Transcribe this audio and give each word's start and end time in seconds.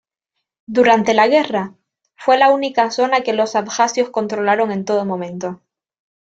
Durante 0.65 1.13
la 1.13 1.27
guerra, 1.27 1.75
fue 2.15 2.39
la 2.39 2.49
única 2.51 2.89
zona 2.89 3.21
que 3.21 3.33
los 3.33 3.55
abjasios 3.55 4.09
controlaron 4.09 4.71
en 4.71 4.83
todo 4.83 5.05
momento. 5.05 5.61